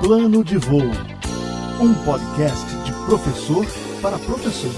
Plano 0.00 0.44
de 0.44 0.56
Voo, 0.58 0.80
um 1.80 1.92
podcast 2.04 2.72
de 2.84 2.92
professor 3.04 3.66
para 4.00 4.16
professor, 4.16 4.70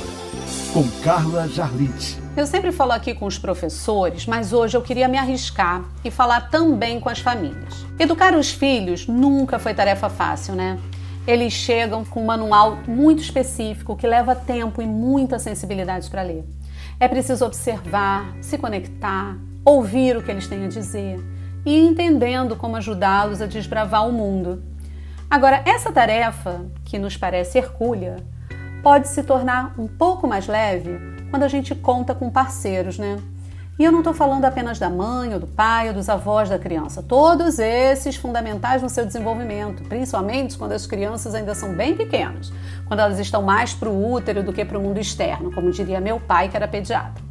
com 0.73 0.89
Carla 1.02 1.46
Jarlite. 1.46 2.18
Eu 2.34 2.46
sempre 2.46 2.73
falo 2.73 2.92
aqui 2.92 3.12
com 3.12 3.26
os 3.26 3.38
professores, 3.38 4.25
mas 4.25 4.54
hoje 4.54 4.78
eu 4.78 4.80
queria 4.80 5.06
me 5.08 5.18
arriscar 5.18 5.84
e 6.02 6.10
falar 6.10 6.48
também 6.48 6.98
com 6.98 7.10
as 7.10 7.18
famílias. 7.18 7.84
Educar 7.98 8.34
os 8.34 8.50
filhos 8.50 9.06
nunca 9.06 9.59
foi 9.59 9.75
tarefa 9.75 10.09
fácil, 10.09 10.54
né? 10.54 10.79
Eles 11.27 11.52
chegam 11.52 12.02
com 12.02 12.23
um 12.23 12.27
manual 12.27 12.79
muito 12.89 13.23
específico 13.23 13.96
que 13.96 14.07
leva 14.07 14.34
tempo 14.34 14.80
e 14.80 14.87
muita 14.87 15.39
sensibilidade 15.39 16.09
para 16.09 16.23
ler. 16.23 16.45
É 16.98 17.07
preciso 17.07 17.45
observar, 17.45 18.34
se 18.41 18.57
conectar, 18.57 19.37
ouvir 19.66 20.16
o 20.16 20.23
que 20.23 20.30
eles 20.30 20.46
têm 20.46 20.64
a 20.64 20.68
dizer 20.68 21.23
e 21.66 21.77
ir 21.77 21.87
entendendo 21.87 22.57
como 22.57 22.77
ajudá-los 22.77 23.43
a 23.43 23.46
desbravar 23.46 24.09
o 24.09 24.12
mundo. 24.12 24.70
Agora, 25.30 25.62
essa 25.64 25.92
tarefa, 25.92 26.66
que 26.84 26.98
nos 26.98 27.16
parece 27.16 27.56
hercúlea, 27.56 28.16
pode 28.82 29.06
se 29.06 29.23
tornar 29.23 29.72
um 29.78 29.86
pouco 29.86 30.27
mais 30.27 30.48
leve 30.48 30.98
quando 31.30 31.45
a 31.45 31.48
gente 31.48 31.72
conta 31.72 32.16
com 32.16 32.28
parceiros, 32.28 32.98
né? 32.98 33.16
E 33.78 33.84
eu 33.84 33.92
não 33.92 34.00
estou 34.00 34.12
falando 34.12 34.45
apenas 34.45 34.80
da 34.80 34.91
mãe, 34.91 35.32
ou 35.32 35.38
do 35.38 35.46
pai, 35.46 35.86
ou 35.86 35.95
dos 35.95 36.08
avós 36.08 36.48
da 36.48 36.58
criança. 36.58 37.00
Todos 37.00 37.60
esses 37.60 38.16
fundamentais 38.16 38.82
no 38.82 38.91
seu 38.91 39.06
desenvolvimento, 39.06 39.84
principalmente 39.84 40.58
quando 40.58 40.72
as 40.72 40.84
crianças 40.84 41.33
ainda 41.33 41.55
são 41.55 41.74
bem 41.74 41.97
pequenas, 41.97 42.52
quando 42.88 42.98
elas 42.98 43.20
estão 43.20 43.41
mais 43.41 43.72
para 43.72 43.88
o 43.88 44.12
útero 44.12 44.42
do 44.42 44.52
que 44.52 44.64
para 44.64 44.77
o 44.77 44.83
mundo 44.83 44.98
externo, 44.98 45.52
como 45.52 45.70
diria 45.70 46.00
meu 46.00 46.19
pai, 46.19 46.48
que 46.48 46.56
era 46.56 46.66
pediatra. 46.66 47.22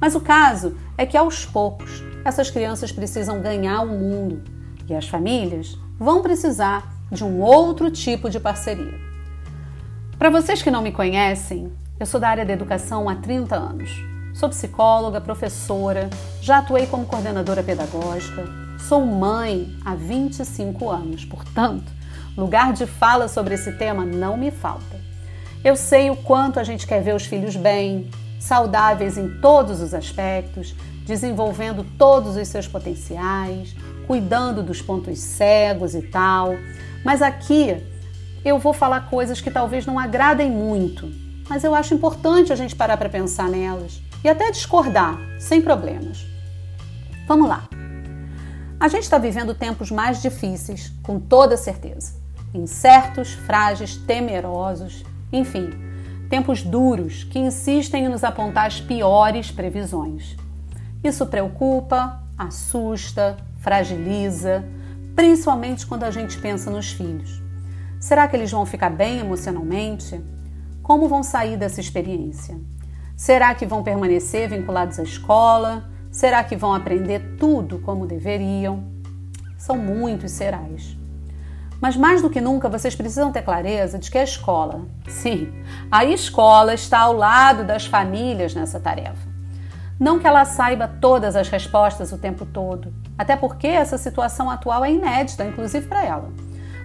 Mas 0.00 0.14
o 0.14 0.20
caso 0.20 0.76
é 0.96 1.04
que 1.04 1.16
aos 1.16 1.44
poucos 1.44 2.04
essas 2.24 2.50
crianças 2.50 2.92
precisam 2.92 3.40
ganhar 3.40 3.80
o 3.80 3.88
mundo 3.88 4.44
e 4.88 4.94
as 4.94 5.08
famílias 5.08 5.76
vão 5.98 6.22
precisar 6.22 6.97
de 7.10 7.24
um 7.24 7.40
outro 7.40 7.90
tipo 7.90 8.28
de 8.28 8.38
parceria. 8.38 8.98
Para 10.18 10.30
vocês 10.30 10.62
que 10.62 10.70
não 10.70 10.82
me 10.82 10.92
conhecem, 10.92 11.72
eu 11.98 12.06
sou 12.06 12.20
da 12.20 12.28
área 12.28 12.44
da 12.44 12.52
educação 12.52 13.08
há 13.08 13.16
30 13.16 13.56
anos. 13.56 13.90
Sou 14.34 14.48
psicóloga, 14.48 15.20
professora, 15.20 16.10
já 16.40 16.58
atuei 16.58 16.86
como 16.86 17.06
coordenadora 17.06 17.62
pedagógica, 17.62 18.44
sou 18.78 19.04
mãe 19.04 19.76
há 19.84 19.94
25 19.94 20.90
anos, 20.90 21.24
portanto, 21.24 21.90
lugar 22.36 22.72
de 22.72 22.86
fala 22.86 23.26
sobre 23.26 23.54
esse 23.54 23.72
tema 23.72 24.04
não 24.04 24.36
me 24.36 24.50
falta. 24.50 25.00
Eu 25.64 25.74
sei 25.74 26.10
o 26.10 26.16
quanto 26.16 26.60
a 26.60 26.64
gente 26.64 26.86
quer 26.86 27.02
ver 27.02 27.14
os 27.14 27.26
filhos 27.26 27.56
bem, 27.56 28.10
saudáveis 28.38 29.18
em 29.18 29.40
todos 29.40 29.80
os 29.80 29.92
aspectos, 29.92 30.74
desenvolvendo 31.04 31.84
todos 31.98 32.36
os 32.36 32.46
seus 32.46 32.68
potenciais, 32.68 33.74
cuidando 34.08 34.62
dos 34.62 34.80
pontos 34.80 35.20
cegos 35.20 35.94
e 35.94 36.00
tal. 36.00 36.56
Mas 37.04 37.20
aqui 37.20 37.76
eu 38.42 38.58
vou 38.58 38.72
falar 38.72 39.10
coisas 39.10 39.40
que 39.40 39.50
talvez 39.50 39.84
não 39.84 39.98
agradem 39.98 40.50
muito, 40.50 41.08
mas 41.48 41.62
eu 41.62 41.74
acho 41.74 41.92
importante 41.92 42.52
a 42.52 42.56
gente 42.56 42.74
parar 42.74 42.96
para 42.96 43.10
pensar 43.10 43.48
nelas 43.48 44.02
e 44.24 44.28
até 44.28 44.50
discordar, 44.50 45.18
sem 45.38 45.60
problemas. 45.60 46.26
Vamos 47.26 47.48
lá. 47.48 47.68
A 48.80 48.88
gente 48.88 49.02
está 49.02 49.18
vivendo 49.18 49.54
tempos 49.54 49.90
mais 49.90 50.22
difíceis, 50.22 50.90
com 51.02 51.20
toda 51.20 51.56
certeza. 51.56 52.14
Incertos, 52.54 53.32
frágeis, 53.32 53.96
temerosos, 53.96 55.04
enfim, 55.30 55.70
tempos 56.30 56.62
duros 56.62 57.24
que 57.24 57.38
insistem 57.38 58.06
em 58.06 58.08
nos 58.08 58.24
apontar 58.24 58.66
as 58.66 58.80
piores 58.80 59.50
previsões. 59.50 60.36
Isso 61.04 61.26
preocupa, 61.26 62.22
assusta, 62.38 63.36
fragiliza, 63.68 64.64
principalmente 65.14 65.86
quando 65.86 66.04
a 66.04 66.10
gente 66.10 66.38
pensa 66.38 66.70
nos 66.70 66.90
filhos. 66.90 67.42
Será 68.00 68.26
que 68.26 68.34
eles 68.34 68.50
vão 68.50 68.64
ficar 68.64 68.88
bem 68.88 69.18
emocionalmente? 69.18 70.18
Como 70.82 71.06
vão 71.06 71.22
sair 71.22 71.58
dessa 71.58 71.78
experiência? 71.78 72.58
Será 73.14 73.54
que 73.54 73.66
vão 73.66 73.82
permanecer 73.82 74.48
vinculados 74.48 74.98
à 74.98 75.02
escola? 75.02 75.84
Será 76.10 76.42
que 76.42 76.56
vão 76.56 76.72
aprender 76.72 77.36
tudo 77.38 77.78
como 77.80 78.06
deveriam? 78.06 78.84
São 79.58 79.76
muitos 79.76 80.32
serais. 80.32 80.96
Mas 81.78 81.94
mais 81.94 82.22
do 82.22 82.30
que 82.30 82.40
nunca, 82.40 82.70
vocês 82.70 82.94
precisam 82.94 83.30
ter 83.30 83.42
clareza 83.42 83.98
de 83.98 84.10
que 84.10 84.16
a 84.16 84.24
escola, 84.24 84.86
sim, 85.06 85.52
a 85.90 86.06
escola 86.06 86.72
está 86.72 87.00
ao 87.00 87.12
lado 87.12 87.64
das 87.64 87.84
famílias 87.84 88.54
nessa 88.54 88.80
tarefa. 88.80 89.28
Não 90.00 90.18
que 90.18 90.26
ela 90.26 90.46
saiba 90.46 90.88
todas 90.88 91.36
as 91.36 91.50
respostas 91.50 92.12
o 92.12 92.18
tempo 92.18 92.46
todo, 92.46 92.94
até 93.18 93.34
porque 93.34 93.66
essa 93.66 93.98
situação 93.98 94.48
atual 94.48 94.84
é 94.84 94.92
inédita, 94.92 95.44
inclusive 95.44 95.86
para 95.88 96.04
ela. 96.04 96.30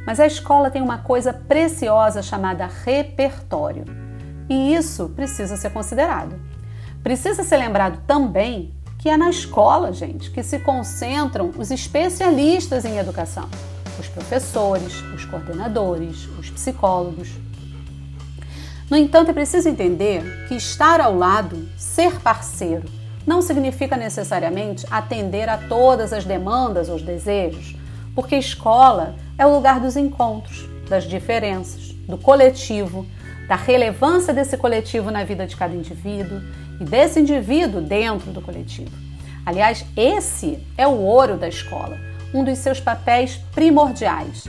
Mas 0.06 0.20
a 0.20 0.26
escola 0.26 0.72
tem 0.72 0.82
uma 0.82 0.98
coisa 0.98 1.32
preciosa 1.32 2.24
chamada 2.24 2.68
repertório. 2.84 3.86
E 4.50 4.74
isso 4.74 5.10
precisa 5.10 5.56
ser 5.56 5.70
considerado. 5.70 6.36
Precisa 7.04 7.44
ser 7.44 7.58
lembrado 7.58 8.02
também 8.08 8.74
que 8.98 9.10
é 9.10 9.18
na 9.18 9.30
escola, 9.30 9.92
gente, 9.92 10.32
que 10.32 10.42
se 10.42 10.60
concentram 10.60 11.52
os 11.58 11.72
especialistas 11.72 12.86
em 12.86 12.98
educação, 12.98 13.50
os 14.00 14.08
professores, 14.08 15.02
os 15.14 15.26
coordenadores, 15.26 16.26
os 16.40 16.50
psicólogos. 16.50 17.30
No 18.90 18.96
entanto, 18.96 19.32
é 19.32 19.34
preciso 19.34 19.68
entender 19.68 20.48
que 20.48 20.56
estar 20.56 21.02
ao 21.02 21.16
lado, 21.16 21.68
ser 21.78 22.20
parceiro, 22.22 22.88
não 23.26 23.42
significa 23.42 23.96
necessariamente 23.96 24.86
atender 24.90 25.50
a 25.50 25.58
todas 25.58 26.14
as 26.14 26.26
demandas 26.26 26.90
ou 26.90 26.96
os 26.96 27.02
desejos, 27.02 27.76
porque 28.16 28.36
escola 28.36 29.16
é 29.38 29.46
o 29.46 29.54
lugar 29.54 29.80
dos 29.80 29.96
encontros, 29.96 30.68
das 30.90 31.06
diferenças, 31.06 31.92
do 32.08 32.18
coletivo, 32.18 33.06
da 33.48 33.56
relevância 33.56 34.34
desse 34.34 34.58
coletivo 34.58 35.12
na 35.12 35.24
vida 35.24 35.46
de 35.46 35.56
cada 35.56 35.74
indivíduo 35.74 36.42
e 36.80 36.84
desse 36.84 37.20
indivíduo 37.20 37.82
dentro 37.82 38.32
do 38.32 38.42
coletivo. 38.42 38.92
Aliás, 39.46 39.86
esse 39.98 40.60
é 40.78 40.88
o 40.88 40.98
ouro 40.98 41.38
da 41.38 41.48
escola, 41.48 41.98
um 42.34 42.44
dos 42.44 42.58
seus 42.60 42.80
papéis 42.80 43.38
primordiais: 43.54 44.46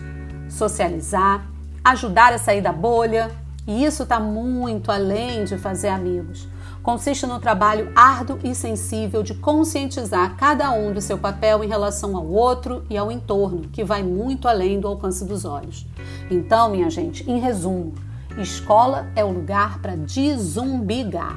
socializar, 0.49 1.45
ajudar 1.83 2.33
a 2.33 2.39
sair 2.39 2.61
da 2.61 2.73
bolha, 2.73 3.31
e 3.67 3.85
isso 3.85 4.05
está 4.05 4.21
muito 4.21 4.93
além 4.93 5.45
de 5.45 5.59
fazer 5.59 5.89
amigos. 5.89 6.47
Consiste 6.85 7.27
no 7.27 7.41
trabalho 7.41 7.91
árduo 7.97 8.39
e 8.45 8.55
sensível 8.55 9.23
de 9.23 9.33
conscientizar 9.33 10.37
cada 10.37 10.71
um 10.71 10.93
do 10.93 11.01
seu 11.01 11.17
papel 11.17 11.65
em 11.65 11.67
relação 11.67 12.15
ao 12.15 12.27
outro 12.27 12.85
e 12.91 12.99
ao 12.99 13.11
entorno, 13.11 13.71
que 13.73 13.83
vai 13.83 14.03
muito 14.03 14.47
além 14.47 14.79
do 14.79 14.87
alcance 14.87 15.25
dos 15.25 15.47
olhos. 15.47 15.87
Então, 16.31 16.69
minha 16.69 16.91
gente, 16.91 17.29
em 17.29 17.41
resumo, 17.41 17.95
Escola 18.37 19.07
é 19.17 19.25
o 19.25 19.33
lugar 19.33 19.81
para 19.81 19.97
desumbigar. 19.97 21.35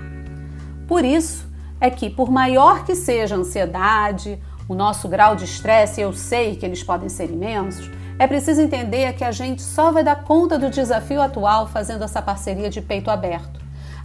Por 0.85 1.05
isso 1.05 1.47
é 1.79 1.89
que, 1.89 2.09
por 2.09 2.29
maior 2.29 2.83
que 2.83 2.93
seja 2.93 3.35
a 3.35 3.37
ansiedade, 3.37 4.37
o 4.67 4.75
nosso 4.75 5.07
grau 5.07 5.33
de 5.33 5.45
estresse, 5.45 6.01
eu 6.01 6.11
sei 6.11 6.57
que 6.57 6.65
eles 6.65 6.83
podem 6.83 7.07
ser 7.07 7.31
imensos, 7.31 7.89
é 8.19 8.27
preciso 8.27 8.59
entender 8.59 9.13
que 9.13 9.23
a 9.23 9.31
gente 9.31 9.61
só 9.61 9.93
vai 9.93 10.03
dar 10.03 10.25
conta 10.25 10.59
do 10.59 10.69
desafio 10.69 11.21
atual 11.21 11.67
fazendo 11.67 12.03
essa 12.03 12.21
parceria 12.21 12.69
de 12.69 12.81
peito 12.81 13.09
aberto. 13.09 13.56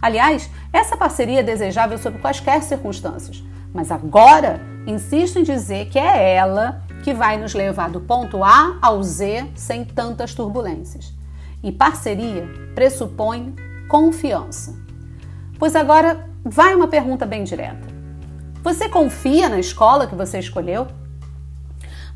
Aliás, 0.03 0.49
essa 0.73 0.97
parceria 0.97 1.39
é 1.39 1.43
desejável 1.43 1.97
sob 1.97 2.19
quaisquer 2.19 2.61
circunstâncias, 2.61 3.41
mas 3.73 3.89
agora 3.89 4.59
insisto 4.85 5.39
em 5.39 5.43
dizer 5.43 5.87
que 5.87 5.97
é 5.97 6.35
ela 6.35 6.83
que 7.05 7.13
vai 7.13 7.37
nos 7.37 7.53
levar 7.53 7.89
do 7.89 8.01
ponto 8.01 8.43
A 8.43 8.77
ao 8.81 9.01
Z 9.01 9.49
sem 9.55 9.85
tantas 9.85 10.33
turbulências. 10.33 11.13
E 11.63 11.71
parceria 11.71 12.45
pressupõe 12.75 13.55
confiança. 13.87 14.75
Pois 15.57 15.73
agora 15.73 16.29
vai 16.43 16.75
uma 16.75 16.89
pergunta 16.89 17.25
bem 17.25 17.45
direta. 17.45 17.87
Você 18.61 18.89
confia 18.89 19.47
na 19.47 19.61
escola 19.61 20.05
que 20.05 20.15
você 20.15 20.37
escolheu? 20.37 20.85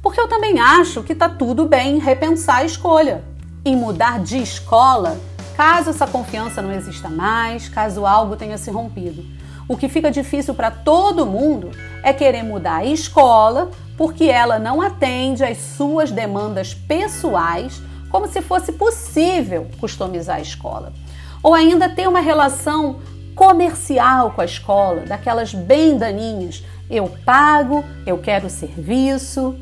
Porque 0.01 0.19
eu 0.19 0.27
também 0.27 0.59
acho 0.59 1.03
que 1.03 1.13
está 1.13 1.29
tudo 1.29 1.65
bem 1.65 1.99
repensar 1.99 2.57
a 2.57 2.65
escolha 2.65 3.23
e 3.63 3.73
mudar 3.77 4.19
de 4.19 4.39
escola 4.39 5.17
caso 5.57 5.89
essa 5.89 6.05
confiança 6.05 6.61
não 6.61 6.71
exista 6.71 7.09
mais, 7.09 7.67
caso 7.67 8.05
algo 8.05 8.35
tenha 8.35 8.59
se 8.59 8.69
rompido. 8.69 9.25
O 9.67 9.75
que 9.75 9.89
fica 9.89 10.11
difícil 10.11 10.53
para 10.53 10.69
todo 10.69 11.25
mundo 11.25 11.71
é 12.03 12.13
querer 12.13 12.43
mudar 12.43 12.75
a 12.75 12.85
escola 12.85 13.71
porque 13.97 14.25
ela 14.25 14.59
não 14.59 14.79
atende 14.79 15.43
às 15.43 15.57
suas 15.57 16.11
demandas 16.11 16.75
pessoais 16.75 17.81
como 18.11 18.27
se 18.27 18.39
fosse 18.39 18.71
possível 18.71 19.67
customizar 19.79 20.35
a 20.35 20.41
escola. 20.41 20.93
Ou 21.41 21.55
ainda 21.55 21.89
ter 21.89 22.07
uma 22.07 22.19
relação 22.19 22.99
comercial 23.33 24.31
com 24.31 24.41
a 24.41 24.45
escola, 24.45 25.01
daquelas 25.07 25.55
bem 25.55 25.97
daninhas. 25.97 26.63
Eu 26.87 27.11
pago, 27.25 27.83
eu 28.05 28.19
quero 28.19 28.47
serviço. 28.47 29.55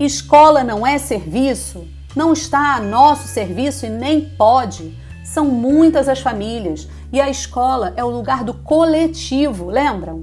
Escola 0.00 0.64
não 0.64 0.86
é 0.86 0.96
serviço, 0.96 1.86
não 2.16 2.32
está 2.32 2.76
a 2.76 2.80
nosso 2.80 3.28
serviço 3.28 3.84
e 3.84 3.90
nem 3.90 4.22
pode. 4.22 4.96
São 5.28 5.44
muitas 5.44 6.08
as 6.08 6.20
famílias 6.20 6.88
e 7.12 7.20
a 7.20 7.28
escola 7.28 7.92
é 7.98 8.02
o 8.02 8.08
lugar 8.08 8.42
do 8.42 8.54
coletivo, 8.54 9.68
lembram? 9.68 10.22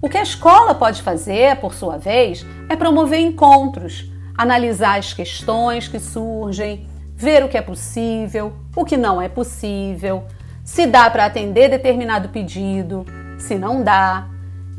O 0.00 0.08
que 0.08 0.16
a 0.16 0.22
escola 0.22 0.74
pode 0.74 1.02
fazer, 1.02 1.56
por 1.56 1.74
sua 1.74 1.98
vez, 1.98 2.44
é 2.66 2.74
promover 2.74 3.20
encontros, 3.20 4.10
analisar 4.34 4.98
as 4.98 5.12
questões 5.12 5.86
que 5.86 6.00
surgem, 6.00 6.86
ver 7.14 7.44
o 7.44 7.48
que 7.48 7.58
é 7.58 7.60
possível, 7.60 8.54
o 8.74 8.86
que 8.86 8.96
não 8.96 9.20
é 9.20 9.28
possível, 9.28 10.24
se 10.64 10.86
dá 10.86 11.10
para 11.10 11.26
atender 11.26 11.68
determinado 11.68 12.30
pedido, 12.30 13.04
se 13.38 13.56
não 13.56 13.84
dá. 13.84 14.28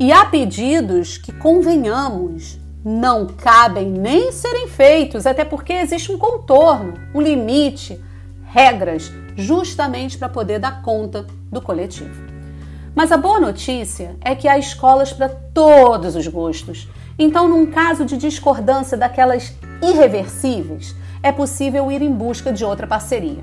E 0.00 0.10
há 0.10 0.24
pedidos 0.24 1.16
que, 1.16 1.30
convenhamos, 1.30 2.58
não 2.84 3.28
cabem 3.28 3.86
nem 3.88 4.32
serem 4.32 4.66
feitos, 4.66 5.28
até 5.28 5.44
porque 5.44 5.74
existe 5.74 6.10
um 6.10 6.18
contorno, 6.18 6.94
um 7.14 7.20
limite, 7.20 8.02
regras, 8.46 9.12
justamente 9.36 10.18
para 10.18 10.28
poder 10.28 10.58
dar 10.58 10.82
conta 10.82 11.26
do 11.50 11.60
coletivo. 11.60 12.14
Mas 12.94 13.10
a 13.10 13.16
boa 13.16 13.40
notícia 13.40 14.16
é 14.20 14.34
que 14.34 14.46
há 14.46 14.56
escolas 14.56 15.12
para 15.12 15.28
todos 15.28 16.14
os 16.14 16.26
gostos. 16.28 16.88
Então, 17.18 17.48
num 17.48 17.66
caso 17.66 18.04
de 18.04 18.16
discordância 18.16 18.96
daquelas 18.96 19.54
irreversíveis, 19.82 20.94
é 21.22 21.32
possível 21.32 21.90
ir 21.90 22.02
em 22.02 22.12
busca 22.12 22.52
de 22.52 22.64
outra 22.64 22.86
parceria. 22.86 23.42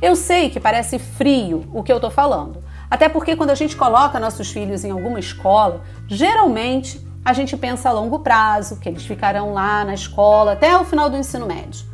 Eu 0.00 0.14
sei 0.14 0.50
que 0.50 0.60
parece 0.60 0.98
frio 0.98 1.64
o 1.72 1.82
que 1.82 1.90
eu 1.90 1.96
estou 1.96 2.10
falando, 2.10 2.62
até 2.90 3.08
porque 3.08 3.34
quando 3.34 3.50
a 3.50 3.54
gente 3.54 3.74
coloca 3.74 4.20
nossos 4.20 4.50
filhos 4.50 4.84
em 4.84 4.90
alguma 4.90 5.18
escola, 5.18 5.82
geralmente 6.06 7.04
a 7.24 7.32
gente 7.32 7.56
pensa 7.56 7.88
a 7.88 7.92
longo 7.92 8.18
prazo, 8.18 8.78
que 8.78 8.88
eles 8.88 9.04
ficarão 9.04 9.54
lá 9.54 9.84
na 9.84 9.94
escola 9.94 10.52
até 10.52 10.76
o 10.76 10.84
final 10.84 11.08
do 11.08 11.16
ensino 11.16 11.46
médio. 11.46 11.86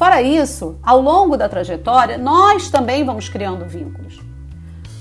Fora 0.00 0.22
isso, 0.22 0.78
ao 0.82 0.98
longo 0.98 1.36
da 1.36 1.46
trajetória, 1.46 2.16
nós 2.16 2.70
também 2.70 3.04
vamos 3.04 3.28
criando 3.28 3.66
vínculos. 3.66 4.18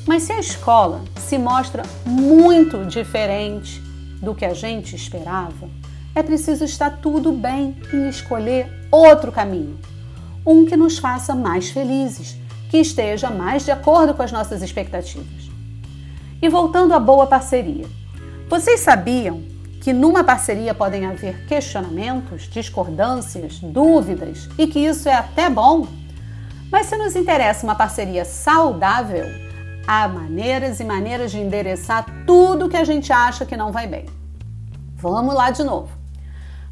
Mas 0.05 0.23
se 0.23 0.33
a 0.33 0.39
escola 0.41 1.05
se 1.15 1.37
mostra 1.37 1.83
muito 2.05 2.83
diferente 2.83 3.81
do 4.21 4.35
que 4.35 4.43
a 4.43 4.53
gente 4.53 4.97
esperava, 4.97 5.69
é 6.13 6.21
preciso 6.21 6.65
estar 6.65 6.97
tudo 6.97 7.31
bem 7.31 7.77
em 7.93 8.09
escolher 8.09 8.69
outro 8.91 9.31
caminho, 9.31 9.79
um 10.45 10.65
que 10.65 10.75
nos 10.75 10.97
faça 10.97 11.33
mais 11.33 11.69
felizes, 11.69 12.35
que 12.69 12.79
esteja 12.79 13.29
mais 13.29 13.63
de 13.63 13.71
acordo 13.71 14.13
com 14.13 14.21
as 14.21 14.33
nossas 14.33 14.61
expectativas. 14.61 15.49
E 16.41 16.49
voltando 16.49 16.93
à 16.93 16.99
boa 16.99 17.25
parceria, 17.25 17.85
vocês 18.49 18.81
sabiam 18.81 19.43
que 19.81 19.93
numa 19.93 20.23
parceria 20.23 20.73
podem 20.73 21.05
haver 21.05 21.45
questionamentos, 21.45 22.43
discordâncias, 22.43 23.59
dúvidas 23.59 24.49
e 24.57 24.67
que 24.67 24.79
isso 24.79 25.07
é 25.07 25.13
até 25.13 25.49
bom? 25.49 25.87
Mas 26.71 26.87
se 26.87 26.97
nos 26.97 27.15
interessa 27.15 27.65
uma 27.65 27.75
parceria 27.75 28.25
saudável, 28.25 29.25
há 29.87 30.07
maneiras 30.07 30.79
e 30.79 30.83
maneiras 30.83 31.31
de 31.31 31.39
endereçar 31.39 32.05
tudo 32.25 32.69
que 32.69 32.77
a 32.77 32.83
gente 32.83 33.11
acha 33.11 33.45
que 33.45 33.57
não 33.57 33.71
vai 33.71 33.87
bem. 33.87 34.05
Vamos 34.95 35.33
lá 35.33 35.49
de 35.49 35.63
novo. 35.63 35.89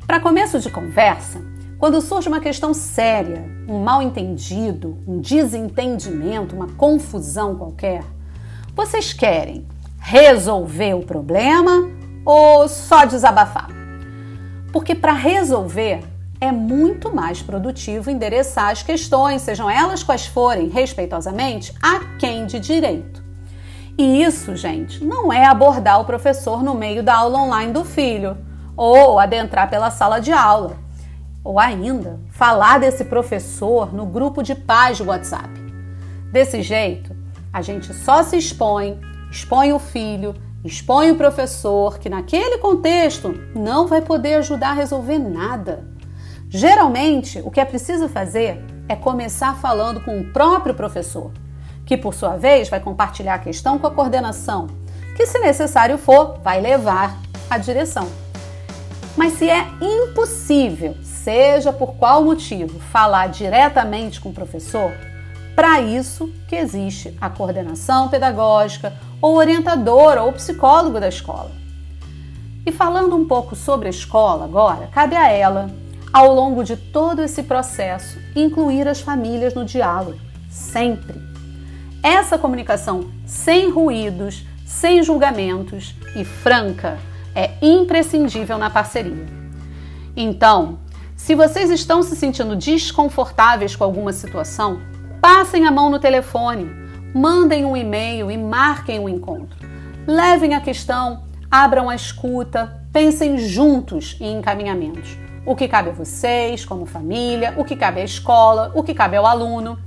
Para 0.05 0.19
começo 0.19 0.59
de 0.59 0.69
conversa, 0.69 1.41
quando 1.79 2.01
surge 2.01 2.27
uma 2.27 2.39
questão 2.39 2.73
séria, 2.73 3.43
um 3.67 3.83
mal 3.83 4.01
entendido, 4.01 4.97
um 5.07 5.19
desentendimento, 5.19 6.55
uma 6.55 6.67
confusão 6.67 7.55
qualquer, 7.55 8.03
vocês 8.75 9.13
querem 9.13 9.65
resolver 9.99 10.93
o 10.93 11.01
problema 11.01 11.96
ou 12.27 12.67
só 12.67 13.05
desabafar? 13.05 13.69
Porque 14.73 14.93
para 14.93 15.13
resolver 15.13 16.03
é 16.41 16.51
muito 16.51 17.15
mais 17.15 17.41
produtivo 17.41 18.11
endereçar 18.11 18.69
as 18.69 18.83
questões, 18.83 19.41
sejam 19.41 19.69
elas 19.69 20.03
quais 20.03 20.27
forem, 20.27 20.67
respeitosamente, 20.67 21.73
a 21.81 22.01
quem 22.19 22.45
de 22.45 22.59
direito. 22.59 23.23
E 23.97 24.21
isso, 24.21 24.57
gente, 24.57 25.03
não 25.05 25.31
é 25.31 25.45
abordar 25.45 26.01
o 26.01 26.05
professor 26.05 26.61
no 26.61 26.75
meio 26.75 27.01
da 27.01 27.15
aula 27.15 27.39
online 27.39 27.71
do 27.71 27.85
filho 27.85 28.37
ou 28.75 29.17
adentrar 29.17 29.69
pela 29.69 29.89
sala 29.89 30.19
de 30.19 30.33
aula, 30.33 30.77
ou 31.43 31.57
ainda 31.57 32.19
falar 32.29 32.77
desse 32.77 33.05
professor 33.05 33.91
no 33.95 34.05
grupo 34.05 34.43
de 34.43 34.53
pais 34.53 34.97
de 34.97 35.03
WhatsApp. 35.03 35.49
Desse 36.31 36.61
jeito, 36.61 37.15
a 37.53 37.61
gente 37.61 37.93
só 37.93 38.21
se 38.21 38.37
expõe, 38.37 38.99
expõe 39.31 39.71
o 39.71 39.79
filho, 39.79 40.35
expõe 40.63 41.11
o 41.11 41.15
professor, 41.15 41.99
que 41.99 42.09
naquele 42.09 42.57
contexto 42.57 43.33
não 43.55 43.87
vai 43.87 44.01
poder 44.01 44.35
ajudar 44.35 44.69
a 44.69 44.73
resolver 44.73 45.17
nada. 45.17 45.87
Geralmente, 46.49 47.41
o 47.43 47.51
que 47.51 47.59
é 47.59 47.65
preciso 47.65 48.07
fazer 48.07 48.63
é 48.87 48.95
começar 48.95 49.55
falando 49.55 50.01
com 50.01 50.19
o 50.19 50.31
próprio 50.31 50.73
professor, 50.73 51.31
que 51.85 51.97
por 51.97 52.13
sua 52.13 52.37
vez 52.37 52.69
vai 52.69 52.79
compartilhar 52.79 53.35
a 53.35 53.39
questão 53.39 53.77
com 53.77 53.87
a 53.87 53.91
coordenação, 53.91 54.67
que 55.15 55.25
se 55.25 55.39
necessário 55.39 55.97
for, 55.97 56.39
vai 56.43 56.61
levar 56.61 57.17
à 57.49 57.57
direção. 57.57 58.07
Mas 59.15 59.33
se 59.33 59.49
é 59.49 59.65
impossível, 59.81 60.95
seja 61.01 61.73
por 61.73 61.95
qual 61.95 62.23
motivo, 62.23 62.79
falar 62.79 63.27
diretamente 63.27 64.21
com 64.21 64.29
o 64.29 64.33
professor, 64.33 64.91
para 65.55 65.81
isso 65.81 66.31
que 66.47 66.55
existe 66.55 67.17
a 67.19 67.29
coordenação 67.29 68.09
pedagógica, 68.09 68.93
ou 69.21 69.35
orientador 69.35 70.17
ou 70.17 70.33
psicólogo 70.33 70.99
da 70.99 71.07
escola. 71.07 71.51
E 72.65 72.71
falando 72.71 73.15
um 73.15 73.25
pouco 73.25 73.55
sobre 73.55 73.87
a 73.87 73.89
escola 73.89 74.45
agora, 74.45 74.87
cabe 74.87 75.15
a 75.15 75.29
ela, 75.29 75.69
ao 76.11 76.33
longo 76.33 76.63
de 76.63 76.75
todo 76.75 77.21
esse 77.21 77.43
processo, 77.43 78.17
incluir 78.35 78.87
as 78.87 78.99
famílias 78.99 79.53
no 79.53 79.63
diálogo, 79.63 80.19
sempre. 80.49 81.15
Essa 82.03 82.37
comunicação 82.37 83.09
sem 83.25 83.69
ruídos, 83.71 84.45
sem 84.65 85.01
julgamentos 85.01 85.95
e 86.15 86.25
franca 86.25 86.99
é 87.33 87.51
imprescindível 87.61 88.57
na 88.57 88.69
parceria. 88.69 89.25
Então, 90.15 90.79
se 91.15 91.35
vocês 91.35 91.69
estão 91.69 92.01
se 92.03 92.15
sentindo 92.15 92.55
desconfortáveis 92.55 93.75
com 93.75 93.83
alguma 93.83 94.11
situação, 94.11 94.81
passem 95.21 95.65
a 95.65 95.71
mão 95.71 95.89
no 95.89 95.99
telefone, 95.99 96.69
mandem 97.17 97.65
um 97.65 97.75
e-mail 97.75 98.29
e 98.29 98.37
marquem 98.37 98.99
um 98.99 99.09
encontro. 99.09 99.57
Levem 100.05 100.53
a 100.53 100.61
questão, 100.61 101.23
abram 101.49 101.89
a 101.89 101.95
escuta, 101.95 102.85
pensem 102.93 103.39
juntos 103.39 104.15
em 104.21 104.37
encaminhamentos. 104.37 105.17
O 105.43 105.55
que 105.55 105.67
cabe 105.67 105.89
a 105.89 105.93
vocês, 105.93 106.63
como 106.63 106.85
família, 106.85 107.55
o 107.57 107.65
que 107.65 107.75
cabe 107.75 108.01
à 108.01 108.03
escola, 108.03 108.71
o 108.75 108.83
que 108.83 108.93
cabe 108.93 109.15
ao 109.15 109.25
aluno. 109.25 109.79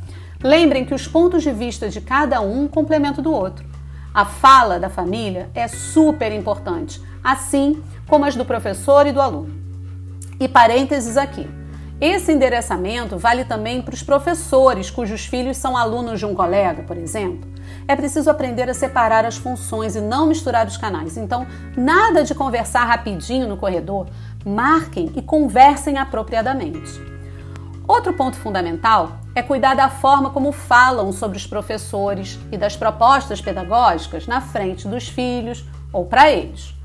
Lembrem 0.42 0.84
que 0.84 0.94
os 0.94 1.06
pontos 1.06 1.42
de 1.42 1.52
vista 1.52 1.88
de 1.88 2.00
cada 2.00 2.40
um 2.40 2.66
complementam 2.66 3.22
do 3.22 3.32
outro. 3.32 3.64
A 4.12 4.24
fala 4.24 4.80
da 4.80 4.88
família 4.88 5.50
é 5.54 5.68
super 5.68 6.32
importante, 6.32 7.00
assim 7.22 7.80
como 8.08 8.24
as 8.24 8.34
do 8.34 8.44
professor 8.44 9.06
e 9.06 9.12
do 9.12 9.20
aluno. 9.20 9.54
E 10.40 10.48
parênteses 10.48 11.16
aqui. 11.16 11.59
Esse 12.00 12.32
endereçamento 12.32 13.18
vale 13.18 13.44
também 13.44 13.82
para 13.82 13.92
os 13.92 14.02
professores 14.02 14.90
cujos 14.90 15.26
filhos 15.26 15.58
são 15.58 15.76
alunos 15.76 16.18
de 16.18 16.24
um 16.24 16.34
colega, 16.34 16.82
por 16.82 16.96
exemplo. 16.96 17.46
É 17.86 17.94
preciso 17.94 18.30
aprender 18.30 18.70
a 18.70 18.74
separar 18.74 19.26
as 19.26 19.36
funções 19.36 19.94
e 19.94 20.00
não 20.00 20.26
misturar 20.26 20.66
os 20.66 20.78
canais. 20.78 21.18
Então, 21.18 21.46
nada 21.76 22.24
de 22.24 22.34
conversar 22.34 22.86
rapidinho 22.86 23.46
no 23.46 23.58
corredor. 23.58 24.08
Marquem 24.46 25.12
e 25.14 25.20
conversem 25.20 25.98
apropriadamente. 25.98 26.98
Outro 27.86 28.14
ponto 28.14 28.38
fundamental 28.38 29.18
é 29.34 29.42
cuidar 29.42 29.74
da 29.74 29.90
forma 29.90 30.30
como 30.30 30.52
falam 30.52 31.12
sobre 31.12 31.36
os 31.36 31.46
professores 31.46 32.38
e 32.50 32.56
das 32.56 32.76
propostas 32.76 33.42
pedagógicas 33.42 34.26
na 34.26 34.40
frente 34.40 34.88
dos 34.88 35.06
filhos 35.06 35.66
ou 35.92 36.06
para 36.06 36.32
eles. 36.32 36.79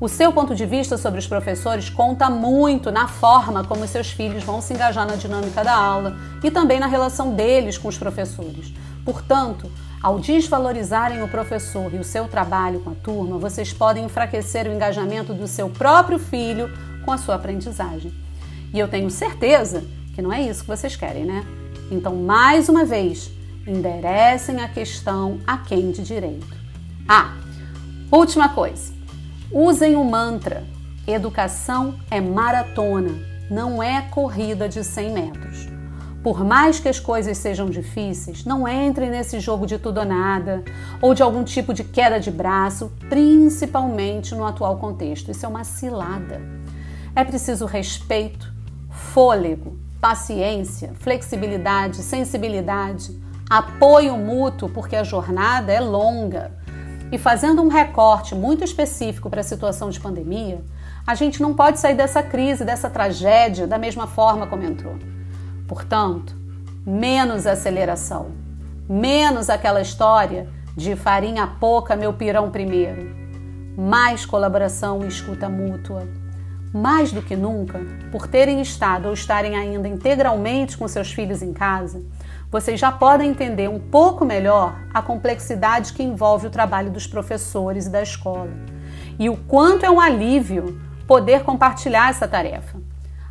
O 0.00 0.06
seu 0.06 0.32
ponto 0.32 0.54
de 0.54 0.64
vista 0.64 0.96
sobre 0.96 1.18
os 1.18 1.26
professores 1.26 1.90
conta 1.90 2.30
muito 2.30 2.92
na 2.92 3.08
forma 3.08 3.64
como 3.64 3.84
seus 3.88 4.12
filhos 4.12 4.44
vão 4.44 4.60
se 4.60 4.72
engajar 4.72 5.04
na 5.04 5.16
dinâmica 5.16 5.64
da 5.64 5.74
aula 5.74 6.16
e 6.40 6.52
também 6.52 6.78
na 6.78 6.86
relação 6.86 7.34
deles 7.34 7.76
com 7.76 7.88
os 7.88 7.98
professores. 7.98 8.72
Portanto, 9.04 9.68
ao 10.00 10.20
desvalorizarem 10.20 11.20
o 11.20 11.26
professor 11.26 11.92
e 11.92 11.98
o 11.98 12.04
seu 12.04 12.28
trabalho 12.28 12.78
com 12.78 12.90
a 12.90 12.94
turma, 12.94 13.38
vocês 13.38 13.72
podem 13.72 14.04
enfraquecer 14.04 14.68
o 14.68 14.72
engajamento 14.72 15.34
do 15.34 15.48
seu 15.48 15.68
próprio 15.68 16.20
filho 16.20 16.70
com 17.04 17.10
a 17.10 17.18
sua 17.18 17.34
aprendizagem. 17.34 18.14
E 18.72 18.78
eu 18.78 18.86
tenho 18.86 19.10
certeza 19.10 19.82
que 20.14 20.22
não 20.22 20.32
é 20.32 20.40
isso 20.40 20.60
que 20.60 20.68
vocês 20.68 20.94
querem, 20.94 21.24
né? 21.24 21.44
Então, 21.90 22.14
mais 22.14 22.68
uma 22.68 22.84
vez, 22.84 23.32
enderecem 23.66 24.60
a 24.62 24.68
questão 24.68 25.40
a 25.44 25.58
quem 25.58 25.90
de 25.90 26.04
direito. 26.04 26.56
Ah, 27.08 27.34
última 28.12 28.50
coisa. 28.50 28.97
Usem 29.50 29.96
o 29.96 30.04
mantra: 30.04 30.62
educação 31.06 31.94
é 32.10 32.20
maratona, 32.20 33.14
não 33.50 33.82
é 33.82 34.02
corrida 34.02 34.68
de 34.68 34.84
100 34.84 35.12
metros. 35.12 35.68
Por 36.22 36.44
mais 36.44 36.78
que 36.78 36.88
as 36.88 37.00
coisas 37.00 37.38
sejam 37.38 37.70
difíceis, 37.70 38.44
não 38.44 38.68
entrem 38.68 39.08
nesse 39.08 39.40
jogo 39.40 39.66
de 39.66 39.78
tudo 39.78 40.00
ou 40.00 40.04
nada 40.04 40.62
ou 41.00 41.14
de 41.14 41.22
algum 41.22 41.44
tipo 41.44 41.72
de 41.72 41.82
queda 41.82 42.20
de 42.20 42.30
braço, 42.30 42.92
principalmente 43.08 44.34
no 44.34 44.44
atual 44.44 44.76
contexto. 44.76 45.30
Isso 45.30 45.46
é 45.46 45.48
uma 45.48 45.64
cilada. 45.64 46.42
É 47.16 47.24
preciso 47.24 47.64
respeito, 47.64 48.52
fôlego, 48.90 49.78
paciência, 49.98 50.92
flexibilidade, 51.00 52.02
sensibilidade, 52.02 53.18
apoio 53.48 54.18
mútuo, 54.18 54.68
porque 54.68 54.94
a 54.94 55.04
jornada 55.04 55.72
é 55.72 55.80
longa. 55.80 56.57
E 57.10 57.16
fazendo 57.16 57.62
um 57.62 57.68
recorte 57.68 58.34
muito 58.34 58.62
específico 58.62 59.30
para 59.30 59.40
a 59.40 59.44
situação 59.44 59.88
de 59.88 59.98
pandemia, 59.98 60.62
a 61.06 61.14
gente 61.14 61.40
não 61.40 61.54
pode 61.54 61.80
sair 61.80 61.94
dessa 61.94 62.22
crise, 62.22 62.64
dessa 62.64 62.90
tragédia, 62.90 63.66
da 63.66 63.78
mesma 63.78 64.06
forma 64.06 64.46
como 64.46 64.62
entrou. 64.62 64.96
Portanto, 65.66 66.36
menos 66.86 67.46
aceleração, 67.46 68.32
menos 68.88 69.48
aquela 69.48 69.80
história 69.80 70.48
de 70.76 70.94
farinha 70.96 71.46
pouca, 71.46 71.96
meu 71.96 72.12
pirão 72.12 72.50
primeiro, 72.50 73.10
mais 73.76 74.26
colaboração 74.26 75.02
e 75.02 75.08
escuta 75.08 75.48
mútua. 75.48 76.06
Mais 76.74 77.10
do 77.10 77.22
que 77.22 77.34
nunca, 77.34 77.80
por 78.12 78.26
terem 78.26 78.60
estado 78.60 79.06
ou 79.06 79.14
estarem 79.14 79.56
ainda 79.56 79.88
integralmente 79.88 80.76
com 80.76 80.86
seus 80.86 81.10
filhos 81.10 81.40
em 81.40 81.54
casa, 81.54 82.02
vocês 82.50 82.80
já 82.80 82.90
podem 82.90 83.30
entender 83.30 83.68
um 83.68 83.78
pouco 83.78 84.24
melhor 84.24 84.74
a 84.92 85.02
complexidade 85.02 85.92
que 85.92 86.02
envolve 86.02 86.46
o 86.46 86.50
trabalho 86.50 86.90
dos 86.90 87.06
professores 87.06 87.86
e 87.86 87.90
da 87.90 88.02
escola 88.02 88.50
e 89.18 89.28
o 89.28 89.36
quanto 89.36 89.84
é 89.84 89.90
um 89.90 90.00
alívio 90.00 90.80
poder 91.06 91.42
compartilhar 91.42 92.10
essa 92.10 92.28
tarefa. 92.28 92.78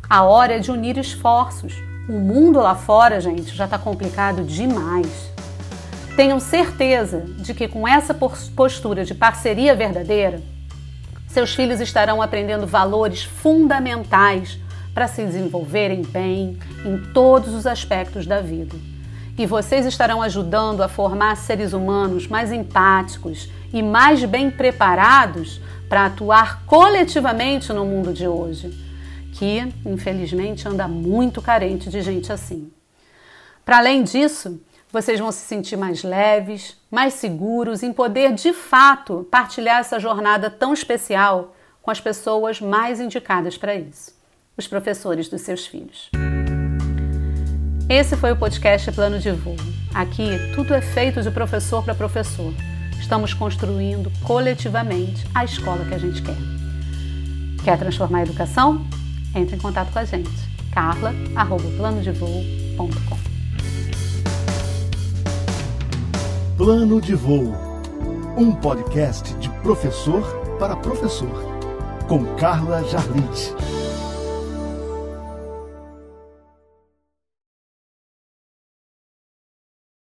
A 0.08 0.22
hora 0.22 0.56
é 0.56 0.58
de 0.58 0.70
unir 0.70 0.98
esforços. 0.98 1.74
O 2.08 2.12
mundo 2.12 2.60
lá 2.60 2.74
fora, 2.74 3.20
gente, 3.20 3.54
já 3.54 3.64
está 3.64 3.78
complicado 3.78 4.42
demais. 4.42 5.30
Tenham 6.16 6.40
certeza 6.40 7.20
de 7.20 7.54
que 7.54 7.68
com 7.68 7.86
essa 7.86 8.14
postura 8.14 9.04
de 9.04 9.14
parceria 9.14 9.74
verdadeira, 9.74 10.42
seus 11.26 11.54
filhos 11.54 11.80
estarão 11.80 12.20
aprendendo 12.20 12.66
valores 12.66 13.22
fundamentais 13.22 14.58
para 14.94 15.06
se 15.06 15.24
desenvolverem 15.24 16.02
bem 16.02 16.58
em 16.84 16.98
todos 17.12 17.54
os 17.54 17.66
aspectos 17.66 18.26
da 18.26 18.40
vida. 18.40 18.74
E 19.38 19.46
vocês 19.46 19.86
estarão 19.86 20.20
ajudando 20.20 20.82
a 20.82 20.88
formar 20.88 21.36
seres 21.36 21.72
humanos 21.72 22.26
mais 22.26 22.50
empáticos 22.50 23.48
e 23.72 23.80
mais 23.80 24.24
bem 24.24 24.50
preparados 24.50 25.60
para 25.88 26.06
atuar 26.06 26.64
coletivamente 26.66 27.72
no 27.72 27.86
mundo 27.86 28.12
de 28.12 28.26
hoje, 28.26 28.68
que 29.34 29.72
infelizmente 29.86 30.66
anda 30.66 30.88
muito 30.88 31.40
carente 31.40 31.88
de 31.88 32.02
gente 32.02 32.32
assim. 32.32 32.72
Para 33.64 33.78
além 33.78 34.02
disso, 34.02 34.60
vocês 34.90 35.20
vão 35.20 35.30
se 35.30 35.46
sentir 35.46 35.76
mais 35.76 36.02
leves, 36.02 36.76
mais 36.90 37.14
seguros 37.14 37.84
em 37.84 37.92
poder 37.92 38.32
de 38.32 38.52
fato 38.52 39.24
partilhar 39.30 39.78
essa 39.78 40.00
jornada 40.00 40.50
tão 40.50 40.72
especial 40.72 41.54
com 41.80 41.92
as 41.92 42.00
pessoas 42.00 42.60
mais 42.60 42.98
indicadas 42.98 43.56
para 43.56 43.76
isso, 43.76 44.12
os 44.56 44.66
professores 44.66 45.28
dos 45.28 45.42
seus 45.42 45.64
filhos. 45.64 46.10
Esse 47.88 48.16
foi 48.16 48.32
o 48.32 48.36
podcast 48.36 48.92
Plano 48.92 49.18
de 49.18 49.30
Voo. 49.30 49.56
Aqui 49.94 50.28
tudo 50.54 50.74
é 50.74 50.82
feito 50.82 51.22
de 51.22 51.30
professor 51.30 51.82
para 51.82 51.94
professor 51.94 52.52
estamos 53.08 53.32
construindo 53.32 54.12
coletivamente 54.22 55.26
a 55.34 55.42
escola 55.42 55.82
que 55.86 55.94
a 55.94 55.98
gente 55.98 56.20
quer. 56.20 56.36
Quer 57.64 57.78
transformar 57.78 58.18
a 58.18 58.22
educação? 58.24 58.86
Entre 59.34 59.56
em 59.56 59.58
contato 59.58 59.90
com 59.90 59.98
a 59.98 60.04
gente. 60.04 60.28
carla@planodevoo.com. 60.70 63.18
Plano 66.58 67.00
de 67.00 67.14
Voo, 67.14 67.54
um 68.36 68.52
podcast 68.52 69.32
de 69.36 69.48
professor 69.62 70.22
para 70.58 70.76
professor, 70.76 71.42
com 72.06 72.26
Carla 72.36 72.84
Jarlite. 72.84 73.54